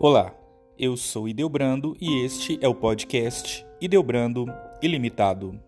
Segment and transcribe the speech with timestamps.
[0.00, 0.32] Olá,
[0.78, 4.46] eu sou Ideobrando e este é o podcast Ideobrando
[4.80, 5.60] Ilimitado.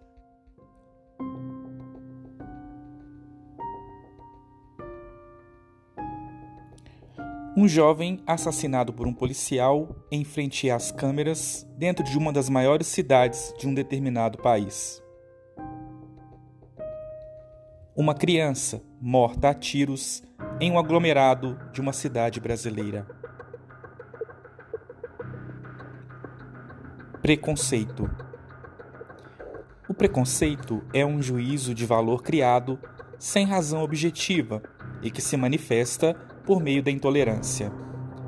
[7.57, 12.87] Um jovem assassinado por um policial em frente às câmeras dentro de uma das maiores
[12.87, 15.03] cidades de um determinado país.
[17.97, 20.23] Uma criança morta a tiros
[20.61, 23.20] em um aglomerado de uma cidade brasileira.
[27.23, 28.11] Preconceito.
[29.87, 32.79] O preconceito é um juízo de valor criado
[33.19, 34.63] sem razão objetiva
[35.03, 36.15] e que se manifesta
[36.47, 37.71] por meio da intolerância.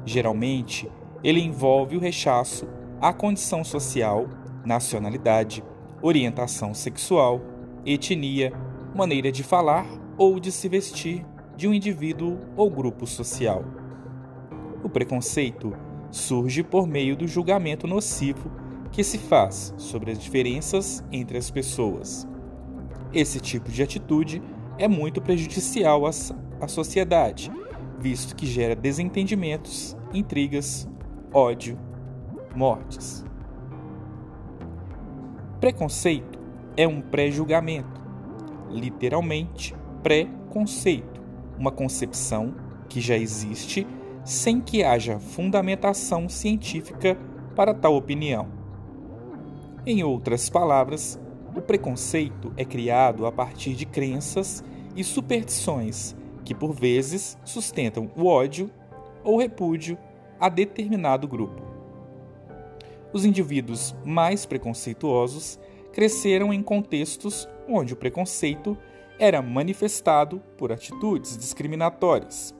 [0.05, 0.93] Geralmente,
[1.25, 2.69] ele envolve o rechaço
[3.01, 4.29] à condição social,
[4.63, 5.65] nacionalidade,
[6.03, 7.41] orientação sexual,
[7.87, 8.53] etnia,
[8.95, 9.87] maneira de falar
[10.19, 11.25] ou de se vestir
[11.57, 13.65] de um indivíduo ou grupo social.
[14.85, 15.75] O preconceito
[16.11, 18.61] surge por meio do julgamento nocivo
[18.93, 22.29] que se faz sobre as diferenças entre as pessoas.
[23.13, 24.43] Esse tipo de atitude
[24.79, 27.51] é muito prejudicial à, sociedade,
[27.99, 30.87] visto que gera desentendimentos, intrigas,
[31.33, 31.79] ódio,
[32.55, 33.25] mortes.
[35.59, 36.39] Preconceito
[36.77, 38.01] é um pré-julgamento,
[38.71, 41.23] literalmente pré-conceito,
[41.59, 42.55] uma concepção
[42.89, 43.87] que já existe
[44.25, 47.17] sem que haja fundamentação científica
[47.55, 48.62] para tal opinião.
[49.85, 51.19] Em outras palavras,
[51.57, 54.63] o preconceito é criado a partir de crenças
[54.95, 58.71] e superstições que, por vezes, sustentam o ódio
[59.25, 59.99] ou repúdio
[60.39, 61.61] a determinado grupo.
[63.13, 65.59] Os indivíduos mais preconceituosos
[65.93, 68.79] cresceram em contextos onde o preconceito
[69.19, 72.55] era manifestado por atitudes discriminatórias.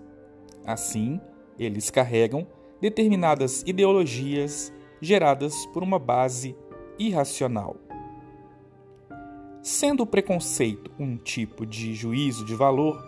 [0.67, 1.21] Assim,
[1.57, 2.49] eles carregam
[2.81, 6.57] determinadas ideologias geradas por uma base
[6.99, 7.77] irracional.
[9.63, 13.01] Sendo o preconceito um tipo de juízo de valor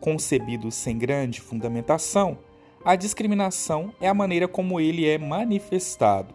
[0.00, 2.38] concebido sem grande fundamentação,
[2.84, 6.34] a discriminação é a maneira como ele é manifestado.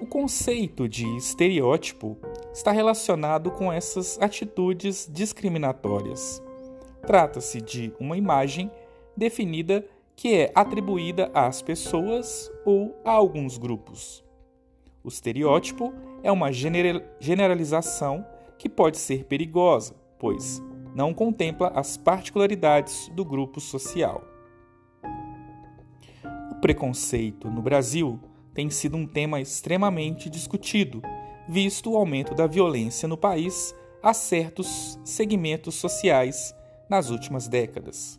[0.00, 2.18] O conceito de estereótipo
[2.52, 6.42] está relacionado com essas atitudes discriminatórias.
[7.06, 8.70] Trata-se de uma imagem
[9.16, 14.25] definida que é atribuída às pessoas ou a alguns grupos.
[15.06, 18.26] O estereótipo é uma generalização
[18.58, 20.60] que pode ser perigosa, pois
[20.96, 24.24] não contempla as particularidades do grupo social.
[26.50, 28.18] O preconceito no Brasil
[28.52, 31.00] tem sido um tema extremamente discutido,
[31.48, 36.52] visto o aumento da violência no país a certos segmentos sociais
[36.90, 38.18] nas últimas décadas.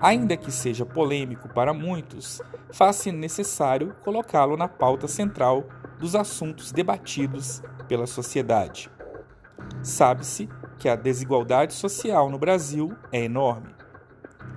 [0.00, 2.40] Ainda que seja polêmico para muitos,
[2.72, 5.64] faz-se necessário colocá-lo na pauta central
[5.98, 8.90] dos assuntos debatidos pela sociedade.
[9.82, 13.74] Sabe-se que a desigualdade social no Brasil é enorme.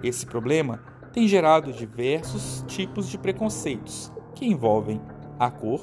[0.01, 0.79] Esse problema
[1.11, 5.01] tem gerado diversos tipos de preconceitos que envolvem
[5.37, 5.81] a cor,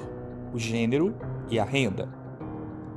[0.51, 1.15] o gênero
[1.49, 2.09] e a renda.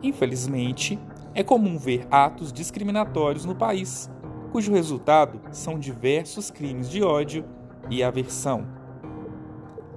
[0.02, 0.98] Infelizmente,
[1.34, 4.10] é comum ver atos discriminatórios no país
[4.54, 7.44] cujo resultado são diversos crimes de ódio
[7.90, 8.64] e aversão.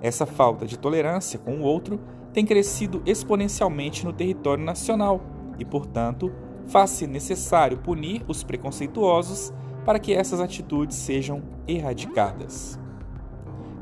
[0.01, 1.99] Essa falta de tolerância com o outro
[2.33, 5.21] tem crescido exponencialmente no território nacional
[5.59, 6.31] e, portanto,
[6.65, 9.53] faz-se necessário punir os preconceituosos
[9.85, 12.79] para que essas atitudes sejam erradicadas.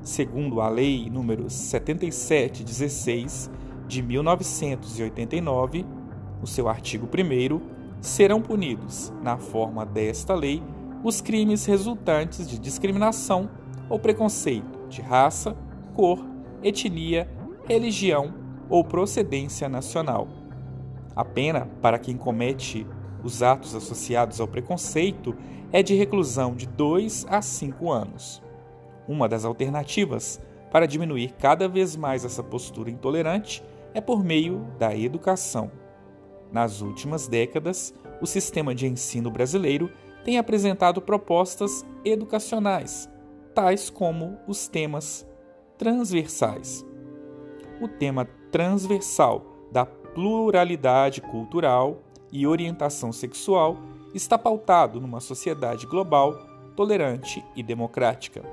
[0.02, 3.50] Segundo a Lei nº 7716
[3.88, 5.85] de 1989,
[6.41, 7.75] no seu artigo 1
[8.06, 10.62] serão punidos, na forma desta lei,
[11.04, 13.50] os crimes resultantes de discriminação
[13.90, 15.56] ou preconceito de raça,
[15.94, 16.24] cor,
[16.64, 17.30] etnia,
[17.66, 18.34] religião
[18.70, 20.28] ou procedência nacional.
[21.16, 22.85] A pena para quem comete
[23.24, 25.35] os atos associados ao preconceito
[25.72, 28.41] é de reclusão de 2 a 5 anos.
[29.08, 30.40] Uma das alternativas
[30.72, 33.64] para diminuir cada vez mais essa postura intolerante
[33.94, 35.72] é por meio da educação.
[36.52, 39.91] Nas últimas décadas, o sistema de ensino brasileiro
[40.23, 43.09] tem apresentado propostas educacionais,
[43.53, 45.26] tais como os temas
[45.78, 46.85] transversais.
[47.82, 52.02] O tema transversal da pluralidade cultural
[52.32, 53.78] e orientação sexual
[54.14, 56.34] está pautado numa sociedade global
[56.76, 58.44] tolerante e democrática.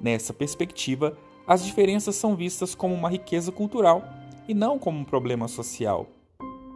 [0.00, 1.16] Nessa perspectiva,
[1.46, 4.02] as diferenças são vistas como uma riqueza cultural
[4.46, 6.06] e não como um problema social.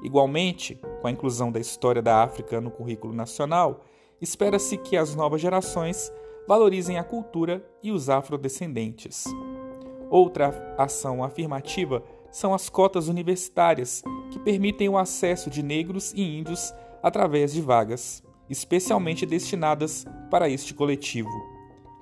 [0.07, 3.85] Igualmente, com a inclusão da história da África no currículo nacional,
[4.21, 6.13] espera-se que as novas gerações
[6.47, 9.25] valorizem a cultura e os afrodescendentes.
[10.09, 16.73] Outra ação afirmativa são as cotas universitárias, que permitem o acesso de negros e índios
[17.03, 21.29] através de vagas, especialmente destinadas para este coletivo.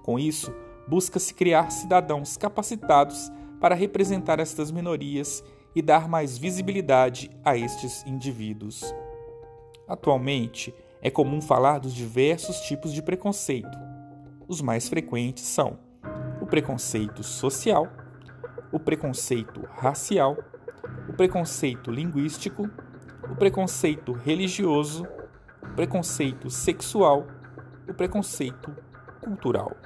[0.03, 0.53] Com isso,
[0.87, 5.43] busca-se criar cidadãos capacitados para representar estas minorias
[5.75, 8.95] e dar mais visibilidade a estes indivíduos.
[9.89, 13.79] Atualmente, é comum falar dos diversos tipos de preconceito.
[14.49, 15.79] Os mais frequentes são
[16.41, 17.89] o preconceito social,
[18.73, 20.37] o preconceito racial,
[21.09, 22.69] o preconceito linguístico,
[23.31, 25.07] o preconceito religioso,
[25.63, 27.27] o preconceito sexual,
[27.89, 28.75] o preconceito
[29.23, 29.77] cultural.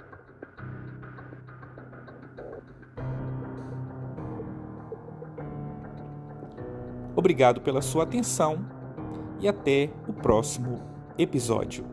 [7.18, 8.64] Obrigado pela sua atenção
[9.40, 10.80] e até o próximo
[11.18, 11.84] episódio.